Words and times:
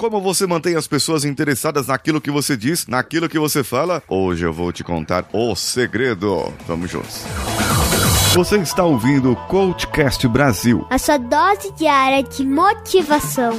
como 0.00 0.18
você 0.18 0.46
mantém 0.46 0.76
as 0.76 0.88
pessoas 0.88 1.26
interessadas 1.26 1.88
naquilo 1.88 2.22
que 2.22 2.30
você 2.30 2.56
diz, 2.56 2.86
naquilo 2.86 3.28
que 3.28 3.38
você 3.38 3.62
fala? 3.62 4.02
Hoje 4.08 4.46
eu 4.46 4.52
vou 4.52 4.72
te 4.72 4.82
contar 4.82 5.28
o 5.30 5.54
segredo. 5.54 6.50
Vamos 6.66 6.90
juntos. 6.90 7.22
Você 8.32 8.56
está 8.56 8.82
ouvindo 8.82 9.32
o 9.32 9.36
Coachcast 9.36 10.26
Brasil. 10.26 10.86
A 10.88 10.96
sua 10.96 11.18
dose 11.18 11.70
diária 11.72 12.22
de 12.22 12.46
motivação. 12.46 13.52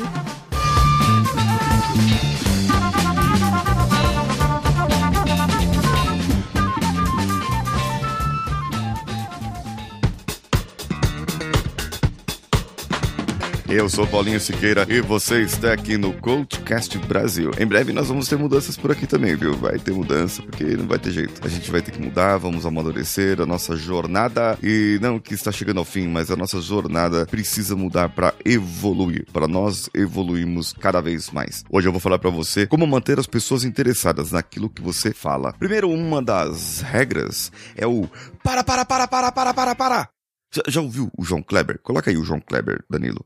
Eu 13.74 13.88
sou 13.88 14.06
Paulinho 14.06 14.38
Siqueira 14.38 14.86
e 14.90 15.00
você 15.00 15.44
está 15.44 15.72
aqui 15.72 15.98
no 15.98 16.12
Coachcast 16.12 16.98
Brasil. 16.98 17.52
Em 17.58 17.66
breve 17.66 17.94
nós 17.94 18.10
vamos 18.10 18.28
ter 18.28 18.38
mudanças 18.38 18.76
por 18.76 18.92
aqui 18.92 19.08
também, 19.08 19.34
viu? 19.34 19.56
Vai 19.56 19.80
ter 19.80 19.94
mudança, 19.94 20.42
porque 20.42 20.66
não 20.76 20.86
vai 20.86 21.00
ter 21.00 21.12
jeito. 21.12 21.40
A 21.42 21.48
gente 21.48 21.72
vai 21.72 21.82
ter 21.82 21.92
que 21.92 22.02
mudar, 22.02 22.36
vamos 22.36 22.66
amadurecer 22.66 23.40
a 23.40 23.46
nossa 23.46 23.78
jornada 23.78 24.60
e 24.62 25.00
não 25.02 25.18
que 25.18 25.34
está 25.34 25.54
chegando 25.54 25.78
ao 25.78 25.86
fim, 25.86 26.06
mas 26.10 26.30
a 26.30 26.36
nossa 26.36 26.60
jornada 26.60 27.26
precisa 27.26 27.74
mudar 27.74 28.10
para 28.10 28.34
evoluir, 28.44 29.26
para 29.32 29.48
nós 29.48 29.90
evoluirmos 29.96 30.74
cada 30.74 31.00
vez 31.00 31.30
mais. 31.32 31.64
Hoje 31.70 31.88
eu 31.88 31.94
vou 31.94 32.02
falar 32.02 32.20
para 32.20 32.30
você 32.30 32.68
como 32.68 32.86
manter 32.86 33.20
as 33.20 33.26
pessoas 33.26 33.64
interessadas 33.64 34.34
naquilo 34.34 34.70
que 34.70 34.82
você 34.82 35.14
fala. 35.14 35.54
Primeiro, 35.54 35.90
uma 35.90 36.22
das 36.22 36.82
regras 36.82 37.54
é 37.78 37.88
o 37.88 38.06
para, 38.44 38.66
para, 38.66 38.84
para, 38.84 39.08
para, 39.08 39.32
para, 39.32 39.54
para, 39.54 39.76
para. 39.76 40.21
Já, 40.68 40.82
ouviu 40.82 41.10
o 41.18 41.24
João 41.24 41.42
Kleber? 41.42 41.80
Coloca 41.82 42.10
aí 42.10 42.18
o 42.18 42.26
João 42.26 42.42
Kleber, 42.42 42.84
Danilo. 42.90 43.26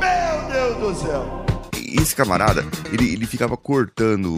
Meu 0.00 0.48
Deus 0.52 0.76
do 0.78 0.94
céu! 1.00 1.46
esse 2.02 2.14
camarada, 2.14 2.64
ele, 2.92 3.12
ele 3.12 3.26
ficava 3.26 3.56
cortando 3.56 4.36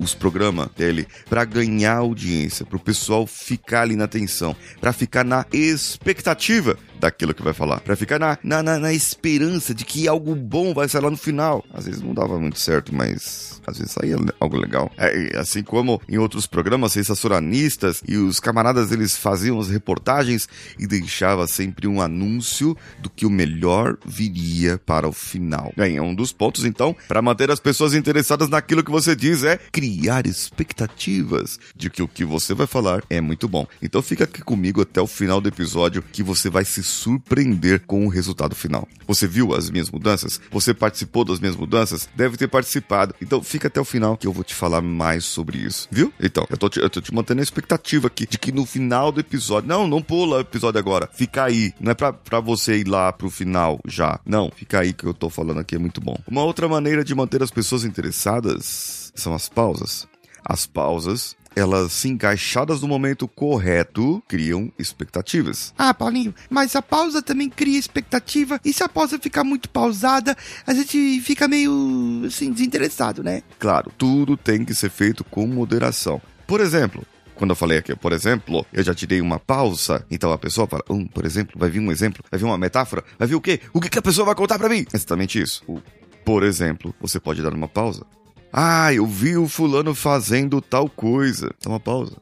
os 0.00 0.14
programas 0.14 0.70
dele 0.76 1.06
para 1.28 1.44
ganhar 1.44 1.98
audiência, 1.98 2.64
pro 2.64 2.80
pessoal 2.80 3.26
ficar 3.26 3.82
ali 3.82 3.94
na 3.94 4.04
atenção, 4.04 4.56
para 4.80 4.92
ficar 4.92 5.24
na 5.24 5.44
expectativa 5.52 6.76
daquilo 6.98 7.32
que 7.32 7.42
vai 7.42 7.54
falar, 7.54 7.80
para 7.80 7.96
ficar 7.96 8.18
na, 8.18 8.38
na, 8.42 8.62
na, 8.62 8.78
na, 8.78 8.92
esperança 8.92 9.74
de 9.74 9.86
que 9.86 10.06
algo 10.06 10.34
bom 10.34 10.74
vai 10.74 10.86
sair 10.86 11.00
lá 11.00 11.10
no 11.10 11.16
final. 11.16 11.64
Às 11.72 11.86
vezes 11.86 12.02
não 12.02 12.12
dava 12.12 12.38
muito 12.38 12.60
certo, 12.60 12.94
mas 12.94 13.60
às 13.66 13.78
vezes 13.78 13.92
saía 13.92 14.16
algo 14.38 14.58
legal. 14.58 14.92
É, 14.98 15.38
assim 15.38 15.62
como 15.62 16.00
em 16.06 16.18
outros 16.18 16.46
programas 16.46 16.92
sensacionalistas 16.92 18.02
e 18.06 18.18
os 18.18 18.38
camaradas 18.38 18.92
eles 18.92 19.16
faziam 19.16 19.58
as 19.58 19.70
reportagens 19.70 20.46
e 20.78 20.86
deixava 20.86 21.46
sempre 21.46 21.86
um 21.86 22.02
anúncio 22.02 22.76
do 22.98 23.08
que 23.08 23.24
o 23.24 23.30
melhor 23.30 23.96
viria 24.04 24.78
para 24.78 25.08
o 25.08 25.12
final. 25.12 25.72
Ganha 25.74 26.02
um 26.02 26.14
dos 26.14 26.32
pontos 26.32 26.66
então 26.66 26.94
para 27.08 27.22
manter 27.22 27.50
as 27.50 27.60
pessoas 27.60 27.94
interessadas 27.94 28.50
naquilo 28.50 28.84
que 28.84 28.90
você 28.90 29.16
diz 29.16 29.42
é 29.42 29.58
criar 29.72 29.89
expectativas 30.26 31.58
de 31.74 31.90
que 31.90 32.02
o 32.02 32.08
que 32.08 32.24
você 32.24 32.54
vai 32.54 32.66
falar 32.66 33.02
é 33.08 33.20
muito 33.20 33.48
bom. 33.48 33.66
Então 33.82 34.02
fica 34.02 34.24
aqui 34.24 34.42
comigo 34.42 34.82
até 34.82 35.00
o 35.00 35.06
final 35.06 35.40
do 35.40 35.48
episódio 35.48 36.02
que 36.02 36.22
você 36.22 36.48
vai 36.48 36.64
se 36.64 36.82
surpreender 36.82 37.80
com 37.86 38.06
o 38.06 38.08
resultado 38.08 38.54
final. 38.54 38.86
Você 39.06 39.26
viu 39.26 39.54
as 39.54 39.70
minhas 39.70 39.90
mudanças? 39.90 40.40
Você 40.50 40.72
participou 40.72 41.24
das 41.24 41.40
minhas 41.40 41.56
mudanças? 41.56 42.08
Deve 42.14 42.36
ter 42.36 42.48
participado. 42.48 43.14
Então 43.20 43.42
fica 43.42 43.68
até 43.68 43.80
o 43.80 43.84
final 43.84 44.16
que 44.16 44.26
eu 44.26 44.32
vou 44.32 44.44
te 44.44 44.54
falar 44.54 44.80
mais 44.80 45.24
sobre 45.24 45.58
isso, 45.58 45.88
viu? 45.90 46.12
Então, 46.20 46.46
eu 46.50 46.56
tô 46.56 46.68
te, 46.68 46.80
eu 46.80 46.90
tô 46.90 47.00
te 47.00 47.14
mantendo 47.14 47.40
a 47.40 47.42
expectativa 47.42 48.06
aqui 48.06 48.26
de 48.26 48.38
que 48.38 48.52
no 48.52 48.64
final 48.66 49.10
do 49.10 49.20
episódio, 49.20 49.68
não, 49.68 49.86
não 49.86 50.02
pula 50.02 50.36
o 50.36 50.40
episódio 50.40 50.78
agora, 50.78 51.08
fica 51.12 51.44
aí. 51.44 51.72
Não 51.80 51.92
é 51.92 51.94
pra, 51.94 52.12
pra 52.12 52.40
você 52.40 52.78
ir 52.78 52.88
lá 52.88 53.12
pro 53.12 53.30
final 53.30 53.80
já. 53.86 54.20
Não, 54.24 54.50
fica 54.54 54.80
aí 54.80 54.92
que 54.92 55.04
eu 55.04 55.14
tô 55.14 55.28
falando 55.28 55.60
aqui, 55.60 55.74
é 55.74 55.78
muito 55.78 56.00
bom. 56.00 56.16
Uma 56.26 56.44
outra 56.44 56.68
maneira 56.68 57.04
de 57.04 57.14
manter 57.14 57.42
as 57.42 57.50
pessoas 57.50 57.84
interessadas 57.84 59.09
são 59.14 59.34
as 59.34 59.48
pausas. 59.48 60.06
As 60.44 60.66
pausas 60.66 61.36
elas 61.54 61.92
se 61.92 62.08
encaixadas 62.08 62.80
no 62.80 62.88
momento 62.88 63.26
correto 63.26 64.22
criam 64.28 64.72
expectativas. 64.78 65.74
Ah, 65.76 65.92
Paulinho, 65.92 66.34
mas 66.48 66.76
a 66.76 66.82
pausa 66.82 67.20
também 67.20 67.48
cria 67.48 67.78
expectativa. 67.78 68.60
E 68.64 68.72
se 68.72 68.82
a 68.82 68.88
pausa 68.88 69.18
ficar 69.18 69.44
muito 69.44 69.68
pausada, 69.68 70.36
a 70.66 70.72
gente 70.72 71.20
fica 71.20 71.48
meio 71.48 72.22
assim 72.26 72.52
desinteressado, 72.52 73.22
né? 73.22 73.42
Claro, 73.58 73.92
tudo 73.96 74.36
tem 74.36 74.64
que 74.64 74.74
ser 74.74 74.90
feito 74.90 75.24
com 75.24 75.46
moderação. 75.46 76.20
Por 76.46 76.60
exemplo, 76.60 77.04
quando 77.34 77.50
eu 77.50 77.56
falei 77.56 77.78
aqui, 77.78 77.96
por 77.96 78.12
exemplo, 78.12 78.66
eu 78.72 78.82
já 78.82 78.94
tirei 78.94 79.20
uma 79.20 79.38
pausa, 79.38 80.04
então 80.10 80.30
a 80.30 80.38
pessoa 80.38 80.66
fala, 80.66 80.84
um, 80.90 81.06
por 81.06 81.24
exemplo, 81.24 81.58
vai 81.58 81.70
vir 81.70 81.80
um 81.80 81.90
exemplo, 81.90 82.22
vai 82.30 82.38
vir 82.38 82.44
uma 82.44 82.58
metáfora, 82.58 83.02
vai 83.18 83.26
vir 83.26 83.34
o 83.34 83.40
quê? 83.40 83.60
O 83.72 83.80
que, 83.80 83.88
que 83.88 83.98
a 83.98 84.02
pessoa 84.02 84.26
vai 84.26 84.34
contar 84.34 84.58
para 84.58 84.68
mim? 84.68 84.84
Exatamente 84.92 85.40
isso. 85.40 85.62
O, 85.66 85.80
por 86.24 86.42
exemplo, 86.42 86.94
você 87.00 87.18
pode 87.18 87.42
dar 87.42 87.54
uma 87.54 87.68
pausa. 87.68 88.04
Ah, 88.52 88.92
eu 88.92 89.06
vi 89.06 89.36
o 89.36 89.48
fulano 89.48 89.94
fazendo 89.94 90.60
tal 90.60 90.88
coisa. 90.88 91.54
Dá 91.62 91.70
uma 91.70 91.80
pausa. 91.80 92.16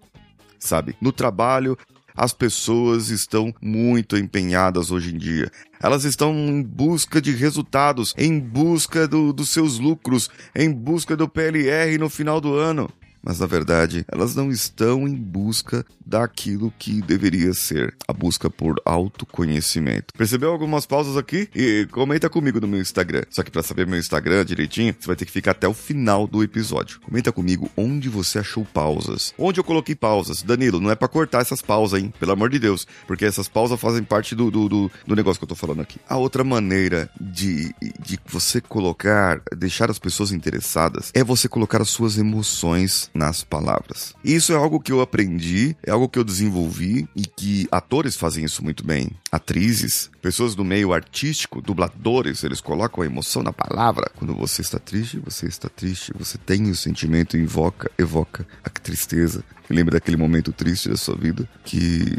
Sabe? 0.59 0.94
No 1.00 1.12
trabalho, 1.12 1.77
as 2.15 2.33
pessoas 2.33 3.09
estão 3.09 3.55
muito 3.62 4.16
empenhadas 4.16 4.91
hoje 4.91 5.15
em 5.15 5.19
dia. 5.19 5.50
Elas 5.81 6.05
estão 6.05 6.34
em 6.34 6.62
busca 6.62 7.21
de 7.22 7.33
resultados, 7.33 8.15
em 8.19 8.38
busca 8.38 9.06
do, 9.06 9.33
dos 9.33 9.50
seus 9.50 9.78
lucros, 9.78 10.28
em 10.55 10.71
busca 10.71 11.17
do 11.17 11.28
PLR 11.28 11.97
no 11.97 12.11
final 12.11 12.41
do 12.41 12.55
ano 12.55 12.91
mas 13.28 13.39
na 13.39 13.47
verdade 13.47 14.06
elas 14.09 14.34
não 14.34 14.50
estão 14.50 15.06
em 15.06 15.15
busca 15.15 15.84
daquilo 16.09 16.72
que 16.78 17.03
deveria 17.03 17.53
ser 17.53 17.94
a 18.09 18.12
busca 18.15 18.49
por 18.49 18.81
autoconhecimento. 18.87 20.15
Percebeu 20.16 20.50
algumas 20.50 20.87
pausas 20.87 21.19
aqui? 21.19 21.50
E 21.55 21.87
comenta 21.91 22.31
comigo 22.31 22.59
no 22.59 22.67
meu 22.67 22.81
Instagram. 22.81 23.25
Só 23.28 23.43
que 23.43 23.50
para 23.50 23.62
saber 23.62 23.87
meu 23.87 23.99
Instagram 23.99 24.47
direitinho, 24.47 24.97
você 24.99 25.06
vai 25.06 25.17
ter 25.17 25.27
que 25.27 25.31
ficar 25.31 25.50
até 25.50 25.69
o 25.69 25.75
final 25.75 26.27
do 26.27 26.43
episódio. 26.43 27.00
Comenta 27.00 27.31
comigo 27.31 27.71
onde 27.77 28.09
você 28.09 28.38
achou 28.38 28.65
pausas. 28.65 29.34
Onde 29.37 29.61
eu 29.61 29.65
coloquei 29.65 29.94
pausas. 29.94 30.43
Danilo, 30.43 30.81
não 30.81 30.91
é 30.91 30.94
para 30.94 31.09
cortar 31.09 31.43
essas 31.43 31.61
pausas, 31.61 32.00
hein? 32.00 32.15
Pelo 32.19 32.33
amor 32.33 32.49
de 32.49 32.59
Deus. 32.59 32.87
Porque 33.06 33.27
essas 33.27 33.47
pausas 33.47 33.78
fazem 33.78 34.03
parte 34.03 34.34
do, 34.34 34.50
do, 34.50 34.67
do, 34.67 34.91
do 35.06 35.15
negócio 35.15 35.38
que 35.38 35.44
eu 35.44 35.49
tô 35.49 35.55
falando 35.55 35.83
aqui. 35.83 36.00
A 36.09 36.17
outra 36.17 36.43
maneira 36.43 37.11
de, 37.21 37.75
de 38.00 38.19
você 38.27 38.62
colocar, 38.62 39.43
deixar 39.55 39.91
as 39.91 39.99
pessoas 39.99 40.33
interessadas, 40.33 41.11
é 41.12 41.22
você 41.22 41.47
colocar 41.47 41.83
as 41.83 41.91
suas 41.91 42.17
emoções 42.17 43.11
nas 43.19 43.43
palavras. 43.43 44.15
Isso 44.25 44.53
é 44.53 44.56
algo 44.56 44.81
que 44.81 44.93
eu 44.93 45.01
aprendi, 45.01 45.77
é 45.84 45.91
algo 45.91 46.09
que 46.09 46.19
eu 46.19 46.25
desenvolvi 46.25 47.09
e 47.17 47.23
que 47.23 47.67
atores 47.71 48.17
fazem 48.17 48.45
isso 48.45 48.62
muito 48.62 48.87
bem. 48.87 49.11
Atrizes, 49.31 50.09
pessoas 50.23 50.55
do 50.55 50.65
meio 50.65 50.93
artístico, 50.93 51.61
dubladores, 51.61 52.45
eles 52.45 52.61
colocam 52.61 53.03
a 53.03 53.06
emoção 53.06 53.43
na 53.43 53.53
palavra. 53.53 54.11
Quando 54.15 54.34
você 54.34 54.62
está 54.62 54.79
triste, 54.79 55.19
você 55.19 55.47
está 55.47 55.69
triste, 55.69 56.12
você 56.17 56.39
tem 56.39 56.71
o 56.71 56.77
sentimento, 56.77 57.37
invoca, 57.37 57.91
evoca 57.99 58.47
a 58.65 58.71
tristeza. 58.71 59.45
Lembra 59.69 59.95
daquele 59.95 60.17
momento 60.17 60.53
triste 60.53 60.89
da 60.89 60.97
sua 60.97 61.17
vida 61.17 61.47
que 61.65 62.17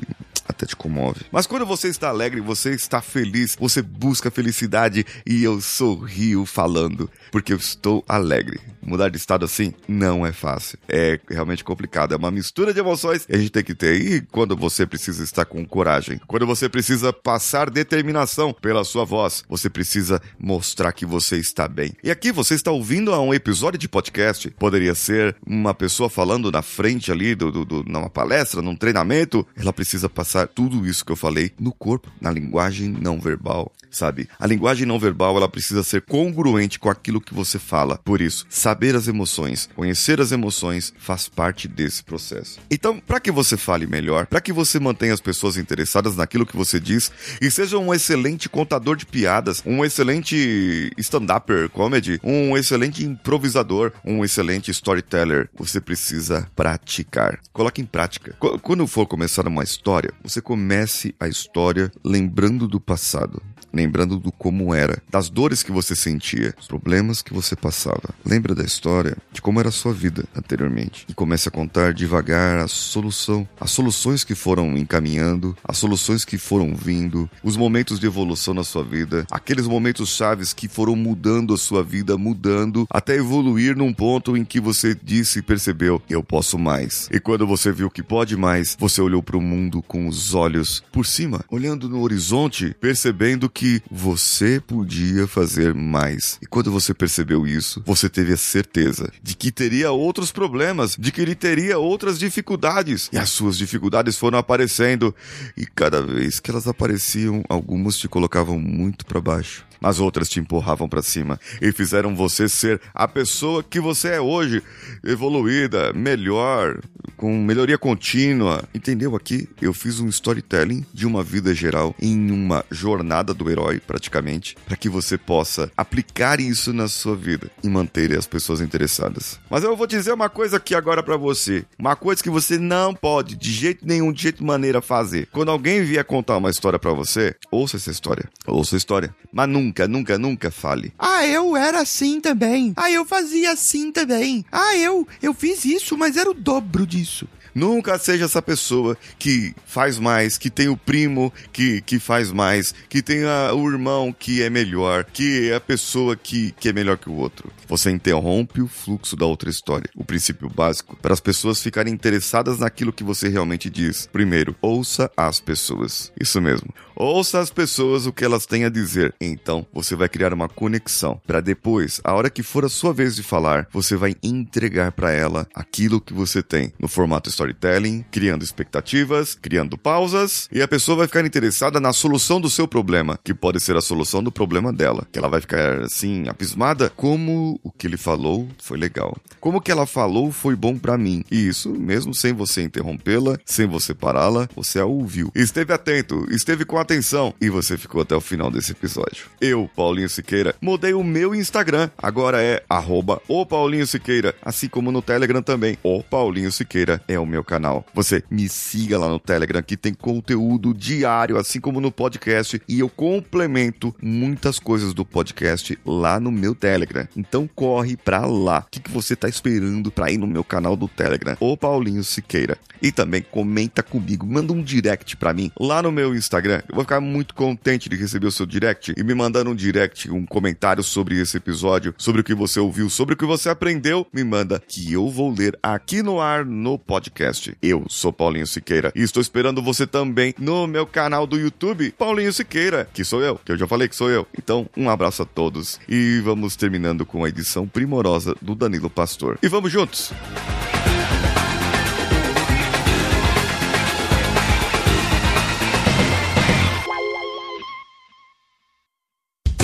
até 0.50 0.66
te 0.66 0.76
comove. 0.76 1.22
Mas 1.32 1.46
quando 1.46 1.66
você 1.66 1.88
está 1.88 2.10
alegre, 2.10 2.42
você 2.42 2.72
está 2.72 3.02
feliz, 3.02 3.56
você 3.58 3.82
busca 3.82 4.32
felicidade 4.32 5.06
e 5.26 5.44
eu 5.44 5.62
sorrio 5.62 6.46
falando, 6.46 7.10
porque 7.32 7.54
eu 7.54 7.58
estou 7.58 8.04
alegre. 8.08 8.60
Mudar 8.82 9.10
de 9.10 9.18
estado 9.18 9.46
assim 9.46 9.74
não 9.88 10.26
é 10.26 10.32
fácil. 10.32 10.80
É 10.88 11.20
realmente 11.30 11.64
complicado. 11.64 12.14
É 12.14 12.18
uma 12.18 12.32
mistura 12.32 12.74
de 12.74 12.80
emoções 12.80 13.26
que 13.26 13.36
a 13.36 13.38
gente 13.38 13.52
tem 13.52 13.64
que 13.64 13.76
ter. 13.76 14.02
E 14.02 14.22
quando 14.22 14.56
você 14.56 14.86
precisa 14.86 15.24
estar 15.24 15.46
com 15.46 15.64
coragem, 15.66 16.20
quando 16.26 16.48
você 16.48 16.68
precisa 16.68 17.14
passar 17.14 17.70
determinação 17.70 18.52
pela 18.52 18.84
sua 18.84 19.06
voz, 19.06 19.44
você 19.48 19.70
precisa 19.70 20.20
mostrar 20.40 20.92
que 20.92 21.06
você 21.06 21.38
está 21.38 21.68
bem. 21.68 21.94
E 22.04 22.10
aqui 22.10 22.32
você 22.32 22.56
está 22.56 22.72
ouvindo 22.72 23.14
um 23.20 23.34
episódio 23.34 23.78
de 23.78 23.88
podcast. 23.88 24.50
Poderia 24.52 24.96
ser 24.96 25.36
uma 25.46 25.74
pessoa 25.74 26.10
falando 26.10 26.52
na 26.52 26.62
frente 26.62 27.12
ali 27.12 27.36
do, 27.36 27.52
do, 27.52 27.66
do 27.66 27.84
numa 27.84 28.10
palestra, 28.10 28.62
num 28.62 28.76
treinamento. 28.76 29.46
Ela 29.56 29.74
precisa 29.74 30.10
passar 30.10 30.39
tudo 30.48 30.86
isso 30.86 31.06
que 31.06 31.12
eu 31.12 31.16
falei 31.16 31.52
no 31.60 31.72
corpo, 31.72 32.12
na 32.20 32.32
linguagem 32.32 32.90
não 32.90 33.20
verbal, 33.20 33.72
sabe? 33.90 34.28
A 34.40 34.48
linguagem 34.48 34.86
não 34.86 35.00
verbal 35.00 35.36
ela 35.38 35.50
precisa 35.50 35.84
ser 35.84 36.02
congruente 36.02 36.80
com 36.80 36.90
aquilo 36.90 37.22
que 37.22 37.34
você 37.34 37.60
fala. 37.60 37.98
Por 38.04 38.22
isso, 38.22 38.46
saber 38.50 38.96
as 38.96 39.08
emoções, 39.08 39.70
conhecer 39.76 40.22
as 40.22 40.32
emoções 40.32 40.94
faz 40.98 41.28
parte 41.28 41.68
desse 41.68 42.04
processo. 42.04 42.60
Então, 42.70 43.00
para 43.00 43.20
que 43.20 43.32
você 43.32 43.58
fale 43.58 43.88
melhor, 43.88 44.26
para 44.26 44.42
que 44.42 44.54
você 44.54 44.80
mantenha 44.80 45.14
as 45.14 45.22
pessoas 45.22 45.58
interessadas 45.58 46.16
naquilo 46.16 46.46
que 46.46 46.58
você 46.58 46.80
diz 46.80 47.12
e 47.42 47.50
seja 47.50 47.78
um 47.78 47.94
excelente 47.94 48.50
contador 48.50 48.96
de 48.96 49.06
piadas, 49.06 49.62
um 49.66 49.84
excelente 49.84 50.92
stand-upper 50.98 51.70
comedy, 51.70 52.20
um 52.24 52.58
excelente 52.58 53.06
improvisador, 53.06 53.92
um 54.04 54.24
excelente 54.24 54.72
storyteller, 54.72 55.50
você 55.56 55.80
precisa 55.82 56.48
praticar. 56.56 57.40
Coloque 57.52 57.82
em 57.82 57.86
prática. 57.86 58.36
Quando 58.62 58.88
for 58.88 59.06
começar 59.06 59.48
uma 59.48 59.64
história, 59.64 60.12
você 60.24 60.42
comece 60.42 61.16
a 61.20 61.28
história 61.28 61.92
lembrando 62.04 62.68
do 62.68 62.80
passado. 62.80 63.42
Lembrando 63.74 64.18
do 64.18 64.32
como 64.32 64.74
era, 64.74 65.02
das 65.10 65.30
dores 65.30 65.64
que 65.64 65.72
você 65.72 65.96
sentia, 65.96 66.54
os 66.60 66.68
problemas 66.68 67.22
que 67.22 67.34
você 67.34 67.56
passava. 67.56 68.10
Lembra 68.26 68.56
da 68.56 68.64
história 68.64 69.18
de 69.32 69.42
como 69.42 69.60
era 69.60 69.70
a 69.70 69.72
sua 69.72 69.94
vida 69.94 70.26
anteriormente 70.36 71.06
e 71.08 71.14
comece 71.14 71.48
a 71.48 71.52
contar 71.52 71.94
devagar 71.94 72.60
a 72.60 72.68
solução, 72.68 73.48
as 73.60 73.72
soluções 73.72 74.24
que 74.24 74.36
foram 74.36 74.78
encaminhando, 74.78 75.56
as 75.64 75.78
soluções 75.78 76.24
que 76.26 76.38
foram 76.38 76.76
vindo, 76.76 77.30
os 77.44 77.58
momentos 77.58 78.00
de 78.00 78.06
evolução 78.06 78.54
na 78.54 78.64
sua 78.64 78.84
vida, 78.84 79.26
aqueles 79.32 79.68
momentos 79.68 80.10
chaves 80.10 80.54
que 80.54 80.68
foram 80.68 80.96
mudando 80.96 81.54
a 81.54 81.58
sua 81.58 81.84
vida, 81.84 82.18
mudando 82.18 82.88
até 82.90 83.16
evoluir 83.16 83.76
num 83.76 83.94
ponto 83.94 84.36
em 84.36 84.46
que 84.46 84.60
você 84.60 84.96
disse 84.96 85.40
e 85.40 85.42
percebeu: 85.42 86.02
eu 86.10 86.24
posso 86.24 86.58
mais. 86.58 87.10
E 87.12 87.20
quando 87.20 87.46
você 87.46 87.72
viu 87.72 87.90
que 87.90 88.04
pode 88.04 88.36
mais, 88.36 88.76
você 88.80 89.02
olhou 89.02 89.22
para 89.22 89.38
o 89.38 89.42
mundo 89.42 89.82
com 89.82 90.08
os 90.08 90.34
olhos 90.34 90.84
por 90.92 91.06
cima, 91.06 91.44
olhando 91.50 91.90
no 91.90 92.02
horizonte, 92.02 92.76
percebendo 92.80 93.50
que 93.50 93.59
você 93.92 94.60
podia 94.60 95.28
fazer 95.28 95.74
mais. 95.74 96.38
E 96.42 96.46
quando 96.46 96.72
você 96.72 96.94
percebeu 96.94 97.46
isso, 97.46 97.82
você 97.86 98.10
teve 98.10 98.34
a 98.34 98.38
certeza 98.38 99.12
de 99.22 99.36
que 99.36 99.52
teria 99.52 99.92
outros 99.92 100.32
problemas, 100.32 100.96
de 100.98 101.12
que 101.12 101.22
ele 101.22 101.36
teria 101.36 101.78
outras 101.78 102.18
dificuldades. 102.18 103.10
E 103.12 103.18
as 103.18 103.30
suas 103.30 103.58
dificuldades 103.58 104.18
foram 104.18 104.38
aparecendo, 104.38 105.14
e 105.58 105.66
cada 105.66 106.02
vez 106.02 106.40
que 106.40 106.52
elas 106.52 106.68
apareciam, 106.68 107.44
algumas 107.50 107.98
te 107.98 108.08
colocavam 108.08 108.60
muito 108.60 109.06
para 109.06 109.22
baixo 109.22 109.70
mas 109.82 110.00
outras 110.00 110.30
te 110.30 110.40
empurravam 110.40 110.90
para 110.90 111.02
cima 111.02 111.40
e 111.62 111.72
fizeram 111.72 112.16
você 112.16 112.50
ser 112.50 112.82
a 112.94 113.08
pessoa 113.08 113.64
que 113.64 113.80
você 113.80 114.10
é 114.10 114.22
hoje, 114.22 114.62
evoluída, 115.04 115.94
melhor, 115.94 116.80
com 117.20 117.38
melhoria 117.38 117.78
contínua. 117.78 118.64
Entendeu 118.74 119.16
aqui? 119.16 119.48
Eu 119.62 119.74
fiz 119.74 120.00
um 120.00 120.08
storytelling 120.08 120.86
de 120.94 121.06
uma 121.06 121.24
vida 121.24 121.54
geral 121.54 121.96
em 122.02 122.32
uma 122.32 122.64
jornada 122.72 123.34
do 123.34 123.50
herói, 123.50 123.80
praticamente, 123.80 124.56
para 124.66 124.78
que 124.78 124.90
você 124.90 125.18
possa 125.18 125.72
aplicar 125.76 126.40
isso 126.40 126.72
na 126.74 126.88
sua 126.88 127.16
vida 127.16 127.52
e 127.64 127.70
manter 127.70 128.18
as 128.18 128.26
pessoas 128.26 128.62
interessadas. 128.62 129.40
Mas 129.50 129.64
eu 129.64 129.76
vou 129.76 129.86
dizer 129.86 130.14
uma 130.14 130.30
coisa 130.30 130.58
aqui 130.58 130.74
agora 130.74 131.04
para 131.04 131.18
você, 131.18 131.66
uma 131.78 131.96
coisa 131.96 132.24
que 132.24 132.30
você 132.30 132.58
não 132.58 132.94
pode 132.94 133.36
de 133.36 133.52
jeito 133.52 133.86
nenhum, 133.86 134.12
de 134.12 134.24
jeito 134.24 134.44
maneira 134.44 134.82
fazer. 134.82 135.28
Quando 135.32 135.52
alguém 135.52 135.84
vier 135.84 136.04
contar 136.04 136.38
uma 136.38 136.50
história 136.50 136.80
para 136.80 136.94
você, 136.94 137.36
ouça 137.52 137.78
essa 137.78 137.92
história, 137.92 138.30
ouça 138.48 138.76
a 138.76 138.78
história, 138.78 139.14
mas 139.32 139.48
nunca 139.50 139.90
Nunca, 139.90 140.18
nunca, 140.18 140.52
fale. 140.52 140.94
Ah, 140.98 141.26
eu 141.26 141.58
era 141.58 141.82
assim 141.82 142.22
também. 142.22 142.74
Ah, 142.76 142.92
eu 142.92 143.04
fazia 143.06 143.52
assim 143.52 143.92
também. 143.92 144.46
Ah, 144.52 144.76
eu, 144.78 145.08
eu 145.22 145.34
fiz 145.34 145.66
isso, 145.66 145.98
mas 145.98 146.16
era 146.16 146.30
o 146.30 146.34
dobro 146.34 146.86
disso. 146.86 147.09
Nunca 147.54 147.98
seja 147.98 148.26
essa 148.26 148.42
pessoa 148.42 148.98
que 149.18 149.54
faz 149.66 149.98
mais, 149.98 150.38
que 150.38 150.50
tem 150.50 150.70
o 150.70 150.78
primo 150.78 151.34
que, 151.52 151.82
que 151.82 152.00
faz 152.00 152.32
mais, 152.32 152.74
que 152.88 153.02
tem 153.02 153.24
a, 153.24 153.54
o 153.54 153.70
irmão 153.70 154.14
que 154.18 154.42
é 154.42 154.50
melhor, 154.50 155.04
que 155.04 155.50
é 155.50 155.56
a 155.56 155.60
pessoa 155.60 156.16
que, 156.16 156.52
que 156.60 156.70
é 156.70 156.74
melhor 156.74 156.98
que 156.98 157.10
o 157.10 157.16
outro. 157.16 157.52
Você 157.68 157.92
interrompe 157.92 158.62
o 158.62 158.68
fluxo 158.68 159.16
da 159.16 159.26
outra 159.26 159.50
história. 159.50 159.90
O 159.96 160.04
princípio 160.04 160.50
básico 160.50 160.96
para 160.96 161.14
as 161.14 161.20
pessoas 161.20 161.62
ficarem 161.62 161.94
interessadas 161.94 162.60
naquilo 162.60 162.94
que 162.94 163.04
você 163.04 163.28
realmente 163.28 163.70
diz. 163.70 164.08
Primeiro, 164.12 164.56
ouça 164.62 165.12
as 165.18 165.40
pessoas. 165.40 166.12
Isso 166.20 166.40
mesmo. 166.42 166.74
Ouça 167.02 167.40
as 167.40 167.50
pessoas 167.50 168.06
o 168.06 168.12
que 168.12 168.26
elas 168.26 168.46
têm 168.46 168.66
a 168.66 168.70
dizer. 168.70 169.16
Então, 169.22 169.66
você 169.72 169.96
vai 169.96 170.10
criar 170.10 170.34
uma 170.34 170.50
conexão 170.50 171.18
para 171.26 171.40
depois, 171.40 172.02
a 172.04 172.14
hora 172.14 172.30
que 172.30 172.44
for 172.44 172.66
a 172.66 172.70
sua 172.70 172.92
vez 172.92 173.16
de 173.16 173.24
falar, 173.24 173.70
você 173.72 173.96
vai 173.96 174.18
entregar 174.22 174.92
para 174.92 175.10
ela 175.10 175.48
aquilo 175.56 176.02
que 176.02 176.14
você 176.14 176.44
tem 176.44 176.74
no 176.78 176.90
formato 176.90 177.30
storytelling, 177.30 178.04
criando 178.12 178.44
expectativas, 178.44 179.34
criando 179.34 179.78
pausas, 179.78 180.50
e 180.52 180.62
a 180.62 180.68
pessoa 180.68 180.98
vai 180.98 181.08
ficar 181.08 181.26
interessada 181.26 181.80
na 181.80 181.94
solução 181.94 182.42
do 182.42 182.50
seu 182.50 182.68
problema, 182.68 183.18
que 183.24 183.34
pode 183.34 183.62
ser 183.62 183.78
a 183.78 183.82
solução 183.82 184.22
do 184.22 184.30
problema 184.30 184.74
dela. 184.74 185.08
Que 185.10 185.20
ela 185.20 185.30
vai 185.30 185.40
ficar 185.40 185.84
assim, 185.84 186.28
abismada 186.28 186.92
como 186.98 187.58
o 187.64 187.72
que 187.72 187.88
ele 187.88 187.96
falou 187.96 188.46
foi 188.62 188.78
legal. 188.78 189.16
Como 189.40 189.62
que 189.62 189.72
ela 189.72 189.86
falou 189.86 190.34
foi 190.34 190.54
bom 190.54 190.78
para 190.78 190.98
mim. 190.98 191.24
E 191.32 191.48
isso, 191.48 191.70
mesmo 191.70 192.14
sem 192.14 192.34
você 192.34 192.62
interrompê-la, 192.62 193.38
sem 193.46 193.66
você 193.66 193.94
pará-la, 193.94 194.50
você 194.54 194.80
a 194.80 194.86
ouviu. 194.86 195.32
Esteve 195.34 195.72
atento, 195.72 196.28
esteve 196.30 196.66
com 196.66 196.78
atenção 196.90 197.36
e 197.40 197.50
você 197.50 197.78
ficou 197.78 198.02
até 198.02 198.16
o 198.16 198.22
final 198.22 198.50
desse 198.50 198.72
episódio. 198.72 199.28
Eu, 199.40 199.70
Paulinho 199.76 200.10
Siqueira, 200.10 200.56
mudei 200.60 200.92
o 200.92 201.04
meu 201.04 201.36
Instagram. 201.36 201.92
Agora 201.96 202.42
é 202.42 202.64
arroba 202.68 203.22
o 203.28 203.46
Paulinho 203.46 203.86
Siqueira, 203.86 204.34
assim 204.42 204.68
como 204.68 204.92
no 204.92 205.00
Telegram 205.00 205.44
também. 205.44 205.78
O 205.84 206.02
Paulinho 206.02 206.52
Siqueira 206.52 207.00
é 207.08 207.20
o 207.20 207.28
meu 207.28 207.44
canal. 207.44 207.86
Você 207.94 208.24
me 208.32 208.50
siga 208.50 208.98
lá 208.98 209.08
no 209.08 209.20
Telegram 209.20 209.62
que 209.62 209.78
tem 209.78 209.94
conteúdo 209.94 210.74
diário, 210.74 211.38
assim 211.38 211.60
como 211.60 211.80
no 211.80 211.92
podcast, 211.92 212.60
e 212.68 212.80
eu 212.80 212.90
complemento 212.90 213.96
muitas 214.02 214.58
coisas 214.58 214.92
do 214.92 215.06
podcast 215.06 215.78
lá 215.86 216.20
no 216.20 216.32
meu 216.32 216.56
Telegram. 216.56 217.08
Então 217.16 217.48
corre 217.54 217.96
pra 217.98 218.26
lá. 218.26 218.64
O 218.66 218.72
que, 218.72 218.80
que 218.80 218.90
você 218.90 219.16
tá 219.16 219.30
esperando 219.30 219.92
pra 219.92 220.12
ir 220.12 220.18
no 220.18 220.26
meu 220.26 220.44
canal 220.44 220.76
do 220.76 220.88
Telegram? 220.88 221.38
O 221.40 221.56
Paulinho 221.56 222.04
Siqueira. 222.04 222.58
E 222.82 222.92
também 222.92 223.22
comenta 223.22 223.84
comigo, 223.84 224.26
manda 224.26 224.54
um 224.54 224.64
direct 224.64 225.18
pra 225.18 225.34
mim 225.34 225.52
lá 225.60 225.84
no 225.84 225.92
meu 225.92 226.16
Instagram. 226.16 226.62
Eu 226.70 226.79
vou 226.80 226.86
ficar 226.86 227.02
muito 227.02 227.36
contente 227.36 227.90
de 227.90 227.98
receber 227.98 228.28
o 228.28 228.32
seu 228.32 228.46
direct 228.46 228.94
e 228.96 229.04
me 229.04 229.14
mandando 229.14 229.50
um 229.50 229.56
direct, 229.56 230.10
um 230.10 230.26
comentário 230.26 230.82
sobre 230.82 231.20
esse 231.20 231.36
episódio, 231.36 231.94
sobre 231.98 232.22
o 232.22 232.24
que 232.24 232.34
você 232.34 232.58
ouviu, 232.60 232.90
sobre 232.90 233.16
o 233.16 233.18
que 233.18 233.26
você 233.26 233.50
aprendeu, 233.50 234.08
me 234.14 234.24
manda 234.24 234.64
que 234.66 234.94
eu 234.94 235.10
vou 235.10 235.30
ler 235.30 235.60
aqui 235.62 236.02
no 236.02 236.22
ar 236.22 236.46
no 236.46 236.80
podcast. 236.80 237.54
Eu 237.62 237.86
sou 237.90 238.14
Paulinho 238.14 238.48
Siqueira 238.48 238.94
e 238.96 239.02
estou 239.02 239.20
esperando 239.22 239.62
você 239.62 239.86
também 239.86 240.34
no 240.40 240.68
meu 240.68 240.88
canal 240.88 241.28
do 241.28 241.38
YouTube, 241.38 241.94
Paulinho 241.98 242.32
Siqueira, 242.32 242.88
que 242.94 243.04
sou 243.04 243.22
eu, 243.22 243.38
que 243.44 243.52
eu 243.52 243.58
já 243.58 243.68
falei 243.68 243.90
que 243.90 243.96
sou 243.96 244.10
eu. 244.10 244.26
Então, 244.38 244.70
um 244.78 244.90
abraço 244.90 245.24
a 245.24 245.26
todos 245.26 245.82
e 245.88 246.22
vamos 246.24 246.56
terminando 246.56 247.06
com 247.06 247.26
a 247.26 247.30
edição 247.30 247.68
primorosa 247.68 248.36
do 248.42 248.56
Danilo 248.56 248.90
Pastor. 248.90 249.38
E 249.44 249.50
vamos 249.50 249.70
juntos! 249.70 250.14